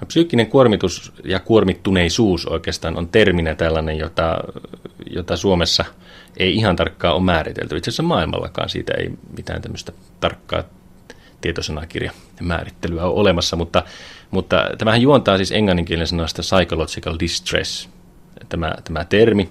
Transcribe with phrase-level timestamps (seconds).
[0.00, 4.38] No, psyykkinen kuormitus ja kuormittuneisuus oikeastaan on terminä tällainen, jota,
[5.10, 5.84] jota Suomessa
[6.36, 7.76] ei ihan tarkkaan ole määritelty.
[7.76, 10.64] Itse asiassa maailmallakaan siitä ei mitään tämmöistä tarkkaa
[11.40, 13.84] tietosanakirja määrittelyä ole olemassa, mutta,
[14.30, 17.88] mutta tämähän juontaa siis englanninkielen sanasta psychological distress,
[18.48, 19.50] tämä, tämä termi,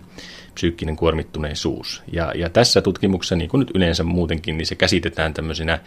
[0.54, 2.04] psyykkinen kuormittuneisuus.
[2.12, 5.80] Ja, ja tässä tutkimuksessa, niin kuin nyt yleensä muutenkin, niin se käsitetään tämmöisinä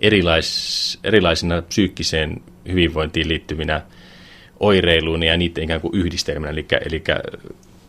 [0.00, 3.82] erilais, erilaisina psyykkiseen hyvinvointiin liittyvinä
[4.60, 6.52] oireiluina ja niiden ikään kuin yhdistelmänä.
[6.52, 7.04] Eli, eli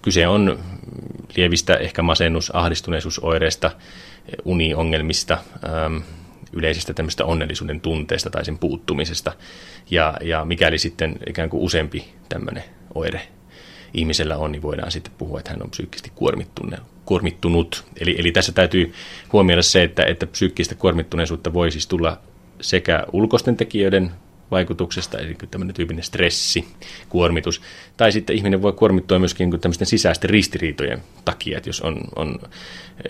[0.02, 0.60] kyse on
[1.36, 3.72] lievistä ehkä masennus, ahdistuneisuusoireista,
[4.46, 5.98] uniongelmista, ähm,
[6.54, 9.34] yleisestä tämmöistä onnellisuuden tunteesta tai sen puuttumisesta.
[9.92, 12.64] Ja, ja mikäli sitten ikään kuin useampi tämmöinen
[12.96, 13.22] oire
[13.94, 16.12] ihmisellä on, niin voidaan sitten puhua, että hän on psyykkisesti
[17.06, 17.84] kuormittunut.
[18.00, 18.94] Eli, eli tässä täytyy
[19.34, 22.18] huomioida se, että, että psyykkistä kuormittuneisuutta voi siis tulla
[22.62, 24.12] sekä ulkoisten tekijöiden
[24.52, 26.68] vaikutuksesta, eli tämmöinen tyypillinen stressi,
[27.10, 27.62] kuormitus.
[27.98, 32.40] Tai sitten ihminen voi kuormittua myöskin niin tämmöisten sisäisten ristiriitojen takia, että jos on, on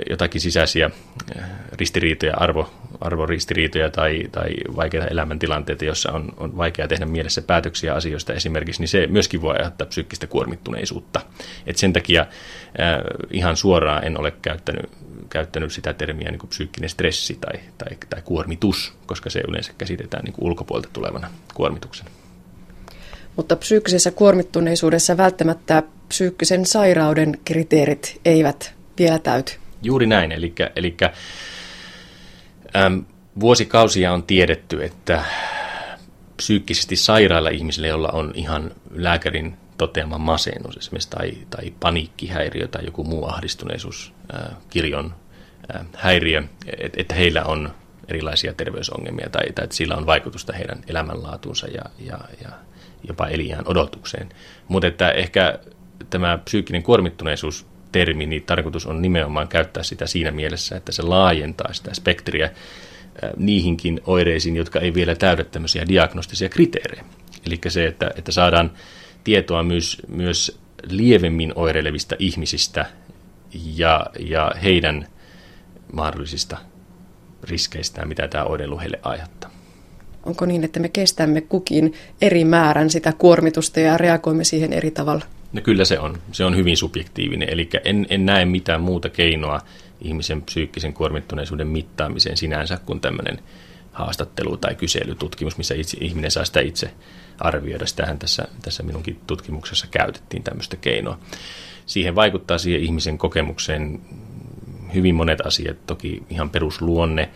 [0.10, 0.92] jotakin sisäisiä
[1.36, 7.94] eh, ristiriitoja, arvo, arvoristiriitoja tai, tai vaikeita elämäntilanteita, joissa on, on vaikea tehdä mielessä päätöksiä
[7.94, 11.22] asioista esimerkiksi, niin se myöskin voi aiheuttaa psyykkistä kuormittuneisuutta.
[11.68, 12.28] Et sen takia äh,
[13.32, 14.90] ihan suoraan en ole käyttänyt,
[15.32, 20.24] käyttänyt sitä termiä niin kuin psyykkinen stressi tai, tai, tai kuormitus, koska se yleensä käsitetään
[20.24, 22.08] niin kuin ulkopuolelta tulevana kuormituksen.
[23.36, 29.54] Mutta psyykkisessä kuormittuneisuudessa välttämättä psyykkisen sairauden kriteerit eivät vielä täyty.
[29.84, 30.98] Juuri näin, eli, eli
[32.76, 33.04] äm,
[33.40, 35.24] vuosikausia on tiedetty, että
[36.38, 43.04] psyykkisesti sairailla ihmisillä, joilla on ihan lääkärin toteama masennus esimerkiksi tai, tai paniikkihäiriö tai joku
[43.04, 44.14] muu ahdistuneisuus,
[44.70, 45.16] kirjon
[45.98, 46.44] häiriö,
[46.78, 47.74] et, että heillä on
[48.08, 52.50] erilaisia terveysongelmia tai, tai että sillä on vaikutusta heidän elämänlaatuunsa ja, ja, ja
[53.08, 54.30] jopa eliään odotukseen.
[54.68, 55.60] Mutta että ehkä
[56.10, 61.74] tämä psyykkinen kuormittuneisuus termi, niin tarkoitus on nimenomaan käyttää sitä siinä mielessä, että se laajentaa
[61.74, 62.52] sitä spektriä
[63.38, 67.06] niihinkin oireisiin, jotka ei vielä täydä tämmöisiä diagnostisia kriteerejä.
[67.46, 68.72] Eli se, että, että saadaan
[69.24, 70.60] tietoa myös, myös
[70.90, 72.86] lievemmin oireilevista ihmisistä
[73.76, 75.08] ja, ja heidän
[75.94, 76.58] mahdollisista
[77.44, 79.52] riskeistään, mitä tämä oireilu heille aiheuttaa.
[80.24, 85.26] Onko niin, että me kestämme kukin eri määrän sitä kuormitusta ja reagoimme siihen eri tavalla?
[85.54, 86.18] No kyllä se on.
[86.32, 87.50] Se on hyvin subjektiivinen.
[87.50, 89.62] Eli en, en näe mitään muuta keinoa
[90.02, 93.40] ihmisen psyykkisen kuormittuneisuuden mittaamiseen sinänsä kuin tämmöinen
[93.92, 96.92] haastattelu tai kyselytutkimus, missä itse, ihminen saa sitä itse
[97.42, 97.86] arvioida.
[97.86, 101.20] Sitähän tässä, tässä minunkin tutkimuksessa käytettiin tämmöistä keinoa.
[101.86, 104.02] Siihen vaikuttaa siihen ihmisen kokemukseen
[104.94, 107.30] hyvin monet asiat, toki ihan perusluonne,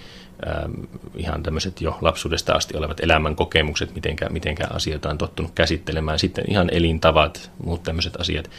[0.47, 0.83] Ähm,
[1.15, 6.19] ihan tämmöiset jo lapsuudesta asti olevat elämän kokemukset, mitenkä, mitenkä asioita on tottunut käsittelemään.
[6.19, 8.49] Sitten ihan elintavat, muut tämmöiset asiat,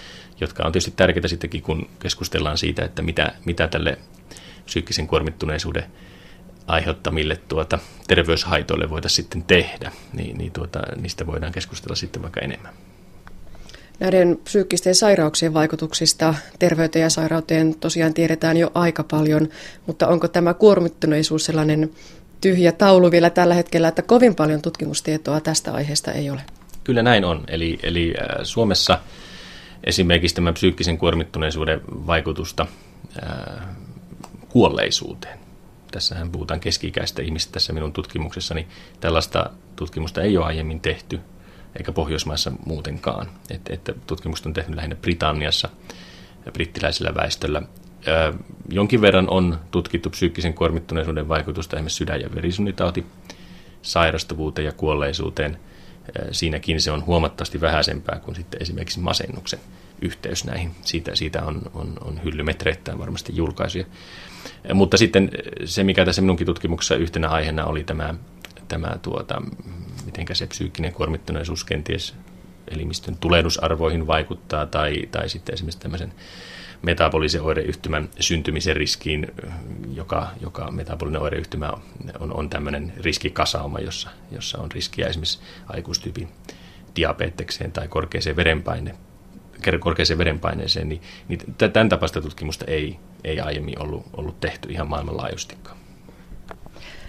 [0.40, 3.98] jotka on tietysti tärkeitä sittenkin, kun keskustellaan siitä, että mitä, mitä tälle
[4.64, 5.84] psyykkisen kuormittuneisuuden
[6.66, 7.78] aiheuttamille tuota,
[8.08, 12.74] terveyshaitoille voitaisiin sitten tehdä, niin, niin tuota, niistä voidaan keskustella sitten vaikka enemmän.
[14.00, 19.48] Näiden psyykkisten sairauksien vaikutuksista terveyteen ja sairauteen tosiaan tiedetään jo aika paljon,
[19.86, 21.90] mutta onko tämä kuormittuneisuus sellainen
[22.40, 26.40] tyhjä taulu vielä tällä hetkellä, että kovin paljon tutkimustietoa tästä aiheesta ei ole?
[26.84, 27.44] Kyllä näin on.
[27.48, 28.98] Eli, eli äh, Suomessa
[29.84, 32.66] esimerkiksi tämä psyykkisen kuormittuneisuuden vaikutusta
[33.22, 33.66] äh,
[34.48, 35.45] kuolleisuuteen.
[35.96, 38.66] Tässähän puhutaan keski-ikäistä ihmistä tässä minun tutkimuksessani.
[39.00, 41.20] Tällaista tutkimusta ei ole aiemmin tehty
[41.76, 43.30] eikä Pohjoismaissa muutenkaan.
[43.50, 45.68] Et, että tutkimusta on tehnyt lähinnä Britanniassa
[46.52, 47.62] brittiläisellä väestöllä.
[48.08, 48.32] Ö,
[48.68, 53.06] jonkin verran on tutkittu psyykkisen kuormittuneisuuden vaikutusta esimerkiksi sydän- ja verisunitauti
[53.82, 55.58] sairastuvuuteen ja kuolleisuuteen.
[56.32, 59.60] Siinäkin se on huomattavasti vähäisempää kuin sitten esimerkiksi masennuksen
[60.02, 60.70] yhteys näihin.
[60.82, 63.84] Siitä, siitä on, on, on hyllymetreittäin varmasti julkaisuja.
[64.74, 65.30] Mutta sitten
[65.64, 68.14] se, mikä tässä minunkin tutkimuksessa yhtenä aiheena oli tämä,
[68.68, 69.42] tämä tuota,
[70.06, 72.14] miten se psyykkinen kuormittuneisuus kenties
[72.70, 76.12] elimistön tulehdusarvoihin vaikuttaa tai, tai sitten esimerkiksi tämmöisen
[76.82, 79.26] metabolisen oireyhtymän syntymisen riskiin,
[79.94, 81.72] joka, joka metabolinen oireyhtymä
[82.20, 86.28] on, on, tämmöinen riskikasauma, jossa, jossa on riskiä esimerkiksi aikuistyypin
[86.96, 88.94] diabetekseen tai korkeaseen verenpaine,
[89.80, 91.40] korkeaseen verenpaineeseen, niin, niin
[91.72, 95.76] tämän tapaista tutkimusta ei, ei aiemmin ollut, ollut tehty ihan maailmanlaajuisestikaan.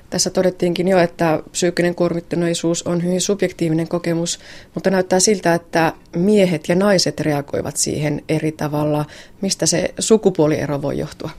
[0.09, 4.39] Tässä todettiinkin jo, että psyykkinen kuormittuneisuus on hyvin subjektiivinen kokemus,
[4.73, 9.05] mutta näyttää siltä, että miehet ja naiset reagoivat siihen eri tavalla.
[9.41, 11.29] Mistä se sukupuoliero voi johtua?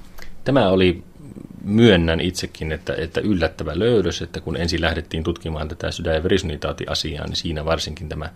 [0.44, 1.02] Tämä oli
[1.64, 7.26] myönnän itsekin, että, että yllättävä löydös, että kun ensin lähdettiin tutkimaan tätä sydän- ja verisynitautiasiaa,
[7.26, 8.30] niin siinä varsinkin tämä,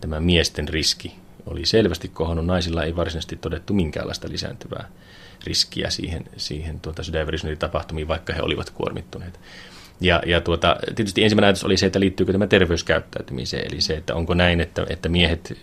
[0.00, 1.12] tämä miesten riski
[1.46, 2.46] oli selvästi kohonnut.
[2.46, 4.88] Naisilla ei varsinaisesti todettu minkäänlaista lisääntyvää
[5.44, 9.40] riskiä siihen, siihen tuota sydän- ja tapahtumiin, vaikka he olivat kuormittuneet.
[10.00, 14.14] Ja, ja tuota, tietysti ensimmäinen ajatus oli se, että liittyykö tämä terveyskäyttäytymiseen, eli se, että
[14.14, 15.58] onko näin, että, että miehet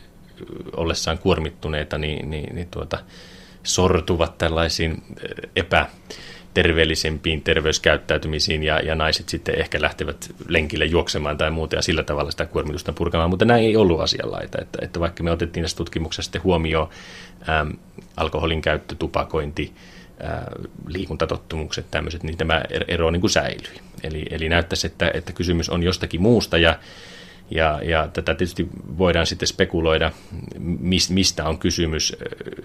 [0.75, 2.99] ollessaan kuormittuneita, niin, niin, niin tuota,
[3.63, 5.03] sortuvat tällaisiin
[6.57, 12.31] epäterveellisempiin terveyskäyttäytymisiin ja, ja naiset sitten ehkä lähtevät lenkille juoksemaan tai muuta ja sillä tavalla
[12.31, 16.23] sitä kuormitusta purkamaan, mutta näin ei ollut asianlaita, että, että vaikka me otettiin tässä tutkimuksessa
[16.23, 16.89] sitten huomioon
[17.49, 17.73] äm,
[18.17, 19.73] alkoholin käyttö, tupakointi,
[20.19, 20.51] ää,
[20.87, 23.79] liikuntatottumukset, tämmöiset, niin tämä ero niin kuin säilyi.
[24.03, 26.79] Eli, eli näyttäisi, että, että kysymys on jostakin muusta ja
[27.51, 28.67] ja, ja tätä tietysti
[28.97, 30.11] voidaan sitten spekuloida,
[31.09, 32.15] mistä on kysymys.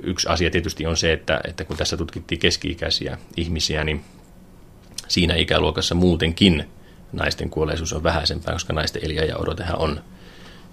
[0.02, 4.04] Yksi asia tietysti on se, että, että kun tässä tutkittiin keski-ikäisiä ihmisiä, niin
[5.08, 6.64] siinä ikäluokassa muutenkin
[7.12, 9.02] naisten kuolleisuus on vähäisempää, koska naisten
[9.38, 10.00] odotehan on,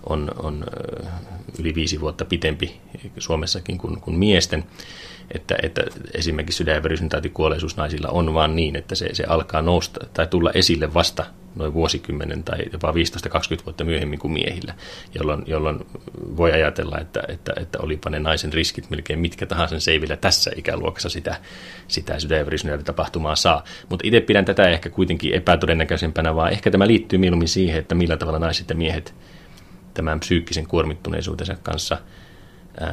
[0.09, 0.65] on, on
[1.59, 2.81] yli viisi vuotta pitempi
[3.17, 4.63] Suomessakin kuin, kuin miesten
[5.31, 5.83] että, että
[6.13, 6.83] esimerkiksi sydän- ja
[7.33, 11.25] kuolleisuus naisilla on vaan niin, että se, se alkaa nousta tai tulla esille vasta
[11.55, 12.95] noin vuosikymmenen tai jopa 15-20
[13.65, 14.73] vuotta myöhemmin kuin miehillä,
[15.15, 15.79] jolloin, jolloin
[16.37, 21.09] voi ajatella, että, että, että olipa ne naisen riskit melkein mitkä tahansa seivillä tässä ikäluokassa
[21.09, 21.35] sitä,
[21.87, 22.17] sitä
[22.85, 23.63] tapahtumaa saa.
[23.89, 28.17] Mutta itse pidän tätä ehkä kuitenkin epätodennäköisempänä, vaan ehkä tämä liittyy mieluummin siihen, että millä
[28.17, 29.15] tavalla naiset ja miehet
[29.93, 31.97] tämän psyykkisen kuormittuneisuutensa kanssa–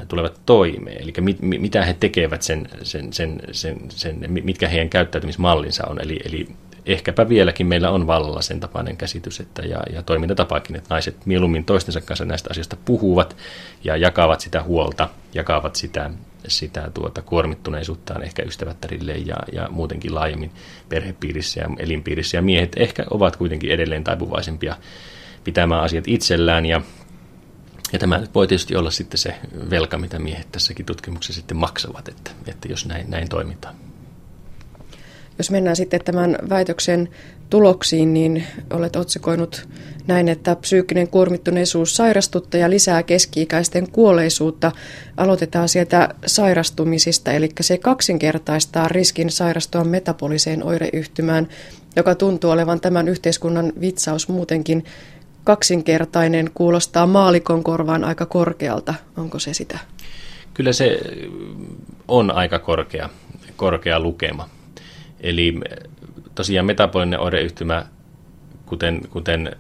[0.09, 5.87] tulevat toimeen, eli mit, mitä he tekevät sen, sen, sen, sen, sen, mitkä heidän käyttäytymismallinsa
[5.87, 6.01] on.
[6.01, 6.49] Eli, eli
[6.87, 11.65] ehkäpä vieläkin meillä on vallalla sen tapainen käsitys että, ja, ja toimintatapakin, että naiset mieluummin
[11.65, 13.37] toistensa kanssa näistä asioista puhuvat
[13.85, 16.11] ja jakavat sitä huolta, jakavat sitä,
[16.49, 20.51] sitä tuota kuormittuneisuuttaan ehkä ystävättärille ja, ja muutenkin laajemmin
[20.89, 22.37] perhepiirissä ja elinpiirissä.
[22.37, 24.77] Ja miehet ehkä ovat kuitenkin edelleen taipuvaisempia
[25.45, 26.81] pitämään asiat itsellään ja
[27.93, 29.35] ja tämä voi tietysti olla sitten se
[29.71, 33.86] velka, mitä miehet tässäkin tutkimuksessa sitten maksavat, että, että jos näin, näin toimitaan.
[35.39, 37.09] Jos mennään sitten tämän väitöksen
[37.51, 39.69] tuloksiin, niin olet otsikoinut
[40.07, 44.73] näin, että psyykkinen kuormittuneisuus sairastuttaja lisää keski-ikäisten kuolleisuutta.
[45.17, 51.49] Aloitetaan sieltä sairastumisista, eli se kaksinkertaistaa riskin sairastua metaboliseen oireyhtymään,
[51.97, 54.85] joka tuntuu olevan tämän yhteiskunnan vitsaus muutenkin
[55.45, 58.95] kaksinkertainen kuulostaa maalikon korvaan aika korkealta.
[59.17, 59.79] Onko se sitä?
[60.55, 61.01] Kyllä se
[62.09, 63.09] on aika korkea,
[63.57, 64.49] korkea lukema.
[65.21, 65.61] Eli
[66.35, 67.87] tosiaan metabolinen oireyhtymä,
[68.67, 69.57] kuten, kuten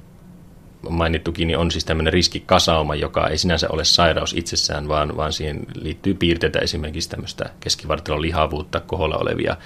[0.91, 5.67] mainittukin, niin on siis tämmöinen riskikasauma, joka ei sinänsä ole sairaus itsessään, vaan, vaan siihen
[5.75, 9.56] liittyy piirteitä esimerkiksi tämmöistä keskivartalon lihavuutta, koholla olevia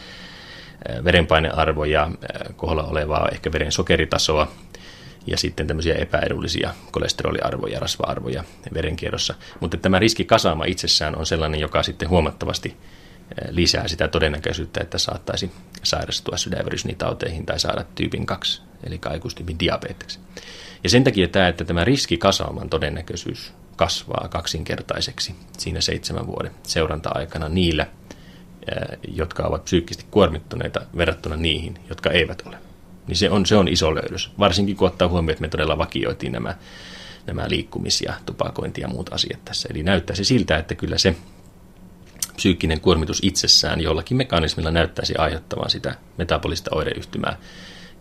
[1.04, 2.10] verenpainearvoja,
[2.56, 4.48] koholla olevaa ehkä veren sokeritasoa,
[5.26, 8.44] ja sitten tämmöisiä epäedullisia kolesteroliarvoja, rasva-arvoja
[8.74, 9.34] verenkierrossa.
[9.60, 12.99] Mutta tämä riskikasaama itsessään on sellainen, joka sitten huomattavasti eh,
[13.50, 15.50] lisää sitä todennäköisyyttä, että saattaisi
[15.82, 20.18] sairastua sydänverysnitauteihin tai saada tyypin 2, eli kaikustyypin diabeteksi.
[20.84, 27.82] Ja sen takia tämä, että tämä riskikasauman todennäköisyys kasvaa kaksinkertaiseksi siinä seitsemän vuoden seuranta-aikana niillä,
[27.82, 32.56] eh, jotka ovat psyykkisesti kuormittuneita verrattuna niihin, jotka eivät ole
[33.10, 34.30] niin se on, se on iso löydös.
[34.38, 36.54] Varsinkin kun ottaa huomioon, että me todella vakioitiin nämä,
[37.26, 39.68] nämä liikkumis- ja tupakointi ja muut asiat tässä.
[39.72, 41.16] Eli näyttää se siltä, että kyllä se
[42.40, 47.36] psyykkinen kuormitus itsessään jollakin mekanismilla näyttäisi aiheuttavan sitä metabolista oireyhtymää.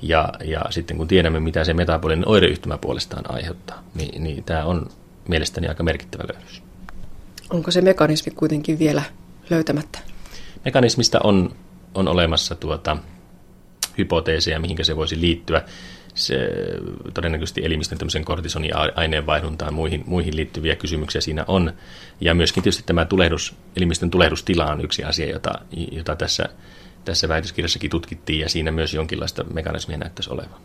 [0.02, 4.90] Ja, ja sitten kun tiedämme, mitä se metabolinen oireyhtymä puolestaan aiheuttaa, niin, niin tämä on
[5.28, 6.64] mielestäni aika merkittävä löydös.
[7.50, 9.02] Onko se mekanismi kuitenkin vielä
[9.50, 10.00] löytämättä?
[10.66, 11.56] Mekanismista on,
[11.94, 12.98] on olemassa tuota,
[13.98, 15.62] hypoteeseja, mihinkä se voisi liittyä.
[16.20, 16.50] Se,
[17.14, 21.74] todennäköisesti elimistön tämmöisen kortisonin aineenvaihduntaan muihin, muihin liittyviä kysymyksiä siinä on.
[22.22, 25.52] Ja myöskin tietysti tämä tulehdus, elimistön tulehdustila on yksi asia, jota,
[25.92, 26.50] jota tässä,
[27.06, 30.60] tässä väitöskirjassakin tutkittiin, ja siinä myös jonkinlaista mekanismia näyttäisi olevan.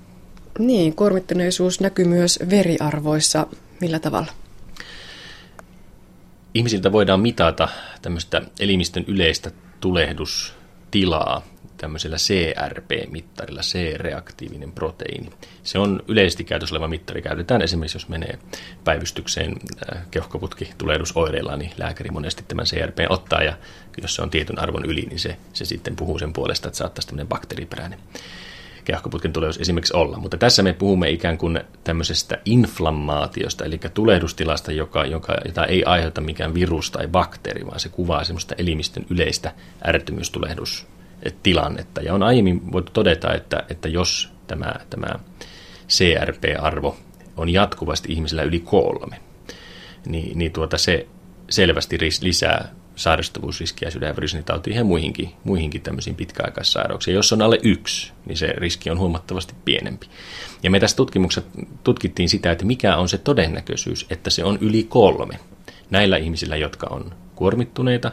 [0.59, 3.47] Niin, kuormittuneisuus näkyy myös veriarvoissa.
[3.81, 4.33] Millä tavalla?
[6.55, 7.69] Ihmisiltä voidaan mitata
[8.03, 11.43] tämmöistä elimistön yleistä tulehdustilaa
[11.85, 15.31] tämmöisellä CRP-mittarilla, C-reaktiivinen proteiini.
[15.63, 17.23] Se on yleisesti käytössä oleva mittari.
[17.23, 18.39] Käytetään esimerkiksi, jos menee
[18.85, 19.57] päivystykseen
[19.93, 23.57] äh, keuhkoputki tulehdusoireilla, niin lääkäri monesti tämän CRP ottaa, ja
[24.03, 27.09] jos se on tietyn arvon yli, niin se, se sitten puhuu sen puolesta, että saattaisi
[27.09, 27.99] tämmöinen bakteeriperäinen
[28.85, 30.19] keuhkoputken tulehdus esimerkiksi olla.
[30.19, 36.21] Mutta tässä me puhumme ikään kuin tämmöisestä inflammaatiosta, eli tulehdustilasta, joka, joka, jota ei aiheuta
[36.21, 39.53] mikään virus tai bakteeri, vaan se kuvaa semmoista elimistön yleistä
[39.87, 40.87] ärtymystulehdus
[41.43, 42.01] tilannetta.
[42.01, 45.07] Ja on aiemmin voitu todeta, että, että jos tämä, tämä
[45.89, 46.97] CRP-arvo
[47.37, 49.17] on jatkuvasti ihmisellä yli kolme,
[50.07, 51.07] niin, niin tuota se
[51.51, 57.15] selvästi lisää sairastavuusriskiä sydän- ja ja muihinkin, muihinkin tämmöisiin pitkäaikaissairauksiin.
[57.15, 60.07] Jos on alle yksi, niin se riski on huomattavasti pienempi.
[60.63, 61.51] Ja me tässä tutkimuksessa
[61.85, 65.39] tutkittiin sitä, että mikä on se todennäköisyys, että se on yli kolme
[65.91, 68.13] näillä ihmisillä, jotka on kuormittuneita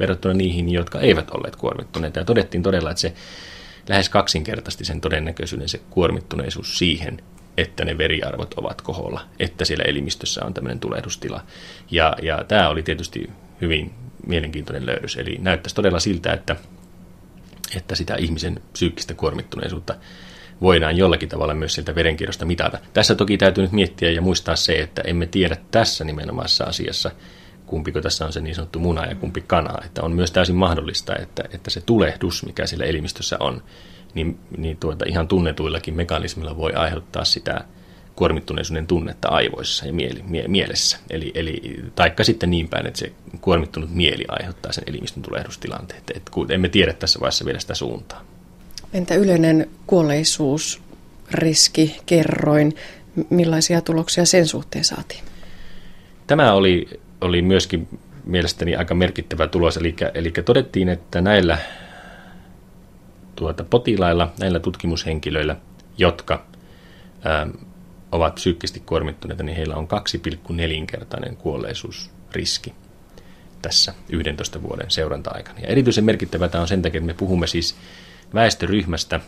[0.00, 2.18] verrattuna niihin, jotka eivät olleet kuormittuneita.
[2.18, 3.12] Ja todettiin todella, että se
[3.88, 7.22] lähes kaksinkertaisesti sen todennäköisyyden se kuormittuneisuus siihen,
[7.56, 11.40] että ne veriarvot ovat koholla, että siellä elimistössä on tämmöinen tulehdustila.
[11.90, 13.30] Ja, ja tämä oli tietysti
[13.60, 13.94] hyvin
[14.26, 15.16] mielenkiintoinen löydös.
[15.16, 16.56] Eli näyttäisi todella siltä, että,
[17.76, 19.94] että sitä ihmisen psyykkistä kuormittuneisuutta
[20.60, 22.78] voidaan jollakin tavalla myös sieltä verenkierrosta mitata.
[22.92, 27.10] Tässä toki täytyy nyt miettiä ja muistaa se, että emme tiedä tässä nimenomaisessa asiassa,
[27.70, 29.84] kumpiko tässä on se niin sanottu muna ja kumpi kana.
[29.84, 33.62] Että on myös täysin mahdollista, että, että se tulehdus, mikä siellä elimistössä on,
[34.14, 37.64] niin, niin tuota, ihan tunnetuillakin mekanismilla voi aiheuttaa sitä
[38.16, 40.98] kuormittuneisuuden tunnetta aivoissa ja mieli, mie, mielessä.
[41.10, 46.00] Eli, eli, taikka sitten niin päin, että se kuormittunut mieli aiheuttaa sen elimistön tulehdustilanteen.
[46.00, 48.24] Et, et, emme tiedä tässä vaiheessa vielä sitä suuntaa.
[48.92, 50.82] Entä yleinen kuolleisuus,
[51.30, 52.76] riski, kerroin,
[53.30, 55.24] millaisia tuloksia sen suhteen saatiin?
[56.26, 57.88] Tämä oli, oli myöskin
[58.24, 61.58] mielestäni aika merkittävä tulos, eli, eli todettiin, että näillä
[63.36, 65.56] tuota, potilailla, näillä tutkimushenkilöillä,
[65.98, 66.46] jotka
[67.24, 67.46] ää,
[68.12, 72.74] ovat psyykkisesti kuormittuneita, niin heillä on 2,4-kertainen kuolleisuusriski
[73.62, 75.60] tässä 11 vuoden seuranta-aikana.
[75.60, 77.76] Ja erityisen merkittävää tämä on sen takia, että me puhumme siis
[78.34, 79.20] väestöryhmästä,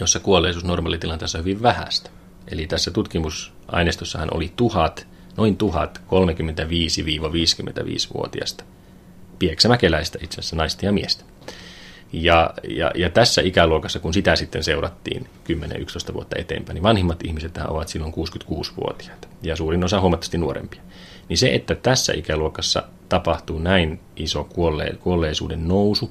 [0.00, 2.10] jossa kuolleisuus normaalitilanteessa on hyvin vähäistä.
[2.50, 5.06] Eli tässä tutkimusaineistossahan oli tuhat,
[5.38, 8.64] noin tuhat 35-55-vuotiaista
[9.38, 11.24] pieksämäkeläistä itse asiassa naista ja miestä.
[12.12, 15.28] Ja, ja, ja tässä ikäluokassa, kun sitä sitten seurattiin
[16.10, 20.80] 10-11 vuotta eteenpäin, niin vanhimmat ihmiset ovat silloin 66-vuotiaita ja suurin osa huomattavasti nuorempia.
[21.28, 26.10] Niin se, että tässä ikäluokassa tapahtuu näin iso kuolle, kuolleisuuden nousu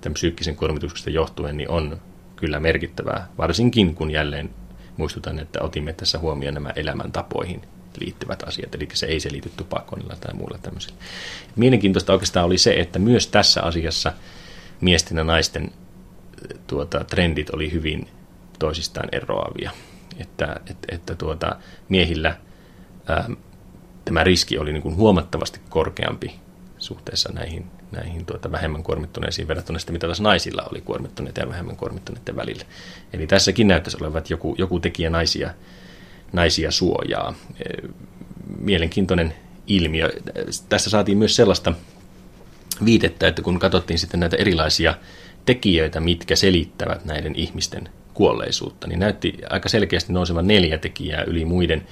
[0.00, 2.00] tämän psyykkisen kuormituksesta johtuen, niin on
[2.36, 4.50] kyllä merkittävää, varsinkin kun jälleen
[4.96, 7.62] muistutan, että otimme tässä huomioon nämä elämäntapoihin
[8.00, 10.96] liittyvät asiat, eli se ei selity tupakoinnilla tai muulla tämmöisellä.
[11.56, 14.12] Mielenkiintoista oikeastaan oli se, että myös tässä asiassa–
[14.80, 15.72] miesten ja naisten
[16.66, 18.08] tuota, trendit oli hyvin
[18.58, 19.70] toisistaan eroavia.
[20.18, 21.56] Että, että, että tuota,
[21.88, 22.36] miehillä
[23.06, 23.30] ää,
[24.04, 26.34] tämä riski oli niin kuin huomattavasti korkeampi
[26.78, 31.76] suhteessa näihin, näihin tuota, vähemmän kuormittuneisiin verrattuna sitten, mitä taas naisilla oli kuormittuneita ja vähemmän
[31.76, 32.64] kuormittuneiden välillä.
[33.12, 35.54] Eli tässäkin näyttäisi olevan, että joku, joku tekijä naisia,
[36.34, 37.34] naisia suojaa.
[38.58, 39.34] Mielenkiintoinen
[39.66, 40.10] ilmiö.
[40.68, 41.72] Tässä saatiin myös sellaista
[42.84, 44.94] viitettä, että kun katsottiin sitten näitä erilaisia
[45.46, 51.86] tekijöitä, mitkä selittävät näiden ihmisten kuolleisuutta, niin näytti aika selkeästi nousevan neljä tekijää yli muiden,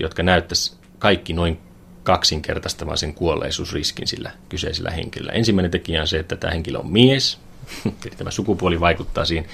[0.00, 1.58] jotka näyttäisi kaikki noin
[2.02, 5.32] kaksinkertaistavan sen kuolleisuusriskin sillä kyseisellä henkilöllä.
[5.32, 7.38] Ensimmäinen tekijä on se, että tämä henkilö on mies,
[8.06, 9.46] eli tämä sukupuoli vaikuttaa siihen.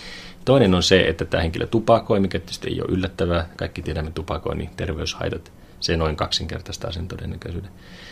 [0.44, 3.48] Toinen on se, että tämä henkilö tupakoi, mikä tietysti ei ole yllättävää.
[3.56, 5.52] Kaikki tiedämme tupakoinnin terveyshaitat.
[5.80, 7.70] Se noin kaksinkertaistaa sen todennäköisyyden.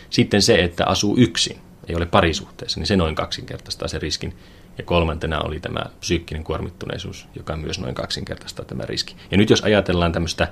[0.09, 1.57] Sitten se, että asuu yksin
[1.87, 4.37] ei ole parisuhteessa, niin se noin kaksinkertaistaa sen riskin.
[4.77, 9.15] Ja kolmantena oli tämä psyykkinen kuormittuneisuus, joka myös noin kaksinkertaistaa tämä riski.
[9.31, 10.47] Ja nyt jos ajatellaan tämmöistä,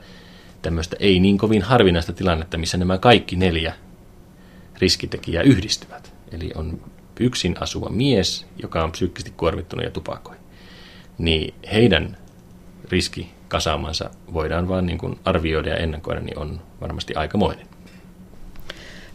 [0.62, 3.74] tämmöistä ei niin kovin harvinaista tilannetta, missä nämä kaikki neljä
[4.80, 6.14] riskitekijää yhdistyvät.
[6.32, 6.82] Eli on
[7.20, 10.36] yksin asuva mies, joka on psyykkisesti kuormittunut ja tupakoi.
[11.18, 12.18] Niin heidän
[12.90, 17.68] riski kasaamansa voidaan vaan niin kuin arvioida ja ennakoida, niin on varmasti aikamoinen.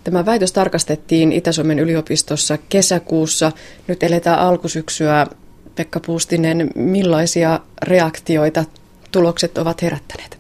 [0.05, 3.53] Tämä väitös tarkastettiin Itä-Suomen yliopistossa kesäkuussa.
[3.89, 5.27] Nyt eletään alkusyksyä.
[5.75, 8.65] Pekka Puustinen, millaisia reaktioita
[9.13, 10.39] tulokset ovat herättäneet?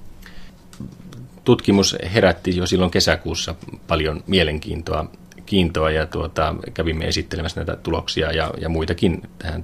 [1.44, 3.54] Tutkimus herätti jo silloin kesäkuussa
[3.86, 5.06] paljon mielenkiintoa
[5.46, 9.62] kiintoa ja tuota, kävimme esittelemässä näitä tuloksia ja, ja muitakin tähän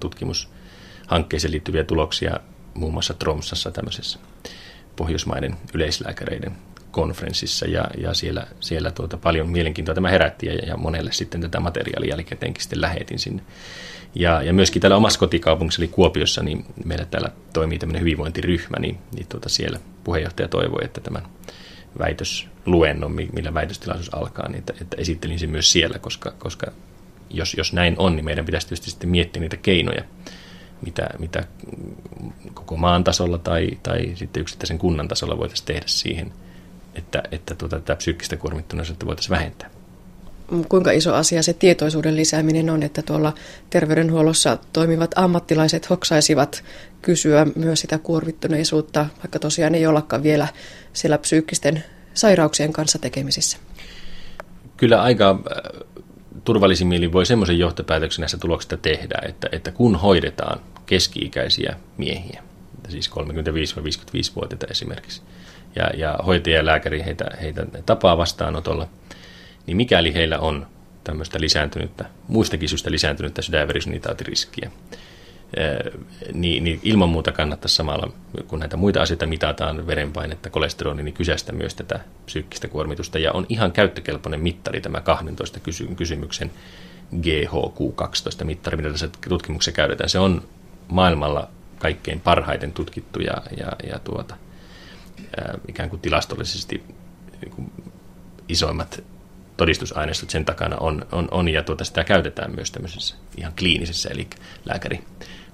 [1.09, 2.41] tutkimushankkeeseen liittyviä tuloksia
[2.75, 4.19] muun muassa Tromsassa tämmöisessä
[4.97, 6.53] Pohjoismaiden yleislääkäreiden
[6.91, 11.61] konferenssissa ja, ja siellä, siellä tuota paljon mielenkiintoa tämä herätti ja, ja monelle sitten tätä
[11.61, 13.43] materiaalia jälkikäteenkin sitten lähetin sinne.
[14.15, 18.99] Ja, ja myöskin täällä omassa kotikaupungissa, eli Kuopiossa, niin meillä täällä toimii tämmöinen hyvinvointiryhmä, niin,
[19.15, 21.23] niin tuota siellä puheenjohtaja toivoi, että tämän
[21.99, 26.67] väitösluennon, millä väitöstilaisuus alkaa, niin että, että esittelin sen myös siellä, koska, koska
[27.31, 30.05] jos, jos näin on, niin meidän pitäisi tietysti sitten miettiä niitä keinoja,
[30.87, 31.45] mitä, mitä
[32.55, 36.33] koko maan tasolla tai, tai sitten yksittäisen kunnan tasolla voitaisiin tehdä siihen–
[36.99, 39.71] että, että tuota, tätä psyykkistä kuormittuneisuutta voitaisiin vähentää.
[40.69, 43.33] kuinka iso asia se tietoisuuden lisääminen on, että tuolla
[43.71, 46.65] terveydenhuollossa toimivat ammattilaiset hoksaisivat
[47.03, 50.49] kysyä myös sitä kuormittuneisuutta, vaikka tosiaan ei ollakaan vielä
[50.93, 53.59] siellä psyykkisten sairauksien kanssa tekemisissä?
[54.77, 55.39] Kyllä aika
[56.49, 62.43] turvallisin mieli voi semmoisen johtopäätöksen näistä tuloksista tehdä, että, että kun hoidetaan keski-ikäisiä miehiä,
[62.89, 65.23] siis 35-55-vuotiaita esimerkiksi,
[65.77, 68.89] ja, ja hoitaja ja lääkäri heitä, heitä tapaa vastaanotolla,
[69.67, 70.67] niin mikäli heillä on
[71.05, 74.71] tämmöistä lisääntynyttä, muistakin syystä lisääntynyttä sydänverisynitaatiriskiä,
[76.33, 78.13] niin, niin ilman muuta kannattaisi samalla,
[78.47, 83.19] kun näitä muita asioita mitataan, verenpainetta, kolesteroli, niin kysäistä myös tätä psyykkistä kuormitusta.
[83.19, 85.61] Ja on ihan käyttökelpoinen mittari tämä 12
[85.97, 86.51] kysymyksen
[87.15, 90.11] GHQ12-mittari, mitä tässä tutkimuksessa käytetään.
[90.11, 90.43] Se on
[90.89, 94.37] maailmalla kaikkein parhaiten tutkittu ja, ja, ja tuota,
[95.69, 96.83] ikään kuin tilastollisesti
[97.43, 97.73] niin kuin
[98.49, 99.03] isoimmat
[99.57, 104.29] todistusaineistot sen takana on, on, on ja tuota, sitä käytetään myös tämmöisessä ihan kliinisessä, eli
[104.65, 105.05] lääkäri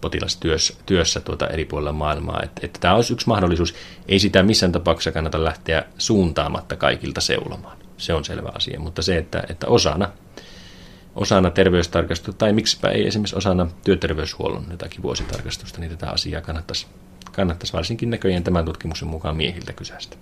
[0.05, 2.41] potilastyössä työssä tuota eri puolilla maailmaa.
[2.43, 3.75] Että, että tämä olisi yksi mahdollisuus.
[4.09, 7.77] Ei sitä missään tapauksessa kannata lähteä suuntaamatta kaikilta seulomaan.
[7.97, 8.81] Se on selvä asia.
[8.81, 10.11] Mutta se, että, että osana,
[11.15, 16.87] osana terveystarkastusta, tai miksipä ei esimerkiksi osana työterveyshuollon jotakin vuositarkastusta, niin tätä asiaa kannattaisi,
[17.33, 20.17] kannattaisi varsinkin näköjään tämän tutkimuksen mukaan miehiltä kysästä.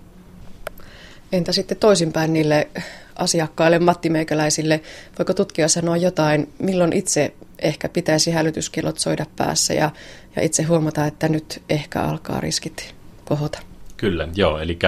[1.31, 2.67] Entä sitten toisinpäin niille
[3.15, 4.81] asiakkaille, mattimeikäläisille,
[5.19, 9.91] voiko tutkija sanoa jotain, milloin itse ehkä pitäisi hälytyskellot soida päässä ja,
[10.35, 13.59] ja itse huomata, että nyt ehkä alkaa riskit kohota?
[13.97, 14.79] Kyllä, joo, eli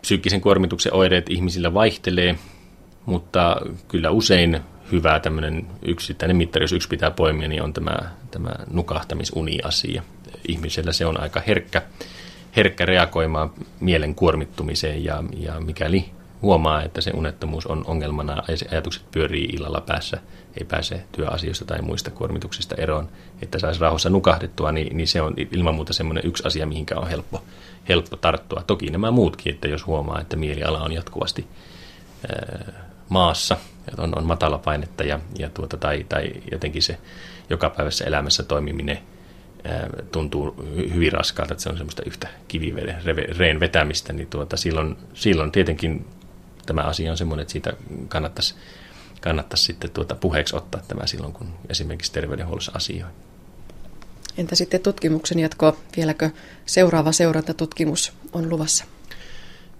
[0.00, 2.38] psyykkisen kuormituksen oireet ihmisillä vaihtelee,
[3.06, 3.56] mutta
[3.88, 4.60] kyllä usein
[4.92, 7.96] hyvä tämmöinen yksittäinen mittari, jos yksi pitää poimia, niin on tämä,
[8.30, 10.02] tämä nukahtamisuni-asia.
[10.48, 11.82] Ihmisellä se on aika herkkä
[12.56, 13.50] herkkä reagoimaan
[13.80, 16.10] mielen kuormittumiseen ja, ja mikäli
[16.42, 18.42] huomaa, että se unettomuus on ongelmana.
[18.48, 20.20] Ja se ajatukset pyörii illalla päässä,
[20.60, 23.08] ei pääse työasioista tai muista kuormituksista eroon,
[23.42, 27.08] että saisi rauhassa nukahdettua, niin, niin se on ilman muuta semmoinen yksi asia, mihinkä on
[27.08, 27.42] helppo,
[27.88, 28.62] helppo tarttua.
[28.66, 31.46] Toki nämä muutkin, että jos huomaa, että mieliala on jatkuvasti
[32.28, 33.56] ää, maassa,
[33.98, 36.98] on, on matala painetta ja, ja tuota, tai, tai jotenkin se
[37.50, 38.98] jokapäiväisessä elämässä toimiminen–
[40.12, 40.54] tuntuu
[40.94, 46.06] hyvin raskaalta, että se on semmoista yhtä kivireen vetämistä, niin tuota, silloin, silloin tietenkin
[46.66, 47.72] tämä asia on semmoinen, että siitä
[48.08, 48.54] kannattaisi,
[49.20, 53.10] kannattaisi sitten tuota puheeksi ottaa tämä silloin, kun esimerkiksi terveydenhuollossa asioi.
[54.38, 55.76] Entä sitten tutkimuksen jatko?
[55.96, 56.30] Vieläkö
[56.66, 58.84] seuraava seurantatutkimus on luvassa?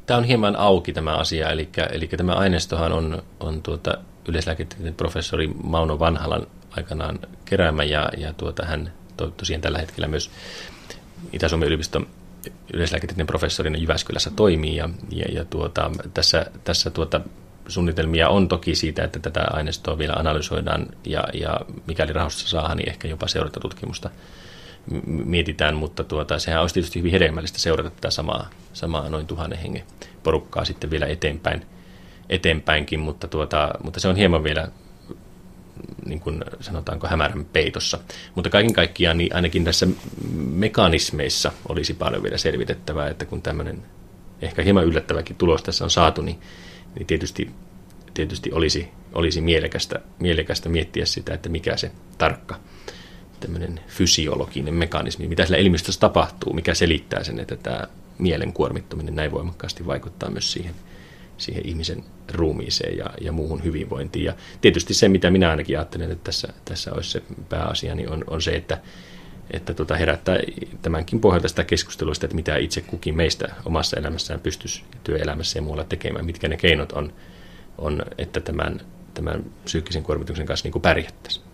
[0.06, 5.50] Tämä on hieman auki tämä asia, eli, eli tämä aineistohan on, on tuota yleislääketieteen professori
[5.62, 8.92] Mauno Vanhalan aikanaan keräämä, ja, ja tuota, hän
[9.36, 10.30] tosiaan tällä hetkellä myös
[11.32, 12.06] Itä-Suomen yliopiston
[12.74, 17.20] yleislääketieteen professorina Jyväskylässä toimii ja, ja, ja tuota, tässä, tässä tuota,
[17.68, 22.88] suunnitelmia on toki siitä, että tätä aineistoa vielä analysoidaan ja, ja mikäli rahoitusta saadaan, niin
[22.88, 24.10] ehkä jopa seurantatutkimusta
[25.06, 29.82] mietitään, mutta tuota, sehän olisi tietysti hyvin hedelmällistä seurata tätä samaa, samaa noin tuhannen hengen
[30.22, 31.66] porukkaa sitten vielä eteenpäin,
[32.28, 34.68] eteenpäinkin, mutta, tuota, mutta se on hieman vielä
[36.06, 37.98] niin kuin sanotaanko hämärän peitossa.
[38.34, 39.86] Mutta kaiken kaikkiaan niin ainakin tässä
[40.34, 43.82] mekanismeissa olisi paljon vielä selvitettävää, että kun tämmöinen
[44.42, 46.40] ehkä hieman yllättäväkin tulos tässä on saatu, niin,
[46.94, 47.50] niin tietysti,
[48.14, 52.60] tietysti olisi, olisi mielekästä, mielekästä miettiä sitä, että mikä se tarkka
[53.40, 57.86] tämmöinen fysiologinen mekanismi, mitä sillä ilmiöstössä tapahtuu, mikä selittää sen, että tämä
[58.18, 60.74] mielen kuormittuminen näin voimakkaasti vaikuttaa myös siihen–
[61.38, 64.24] siihen ihmisen ruumiiseen ja, ja muuhun hyvinvointiin.
[64.24, 68.24] Ja tietysti se, mitä minä ainakin ajattelen, että tässä, tässä olisi se pääasia, niin on,
[68.26, 68.78] on se, että,
[69.50, 70.38] että tota herättää
[70.82, 75.84] tämänkin pohjalta sitä keskustelua, että mitä itse kukin meistä omassa elämässään pystyisi työelämässä ja muualla
[75.84, 77.12] tekemään, mitkä ne keinot on,
[77.78, 78.80] on että tämän,
[79.14, 81.53] tämän psyykkisen kuormituksen kanssa niin pärjättäisiin.